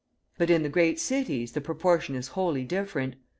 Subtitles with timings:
[0.39, 3.17] But in the great cities the proportion is wholly different.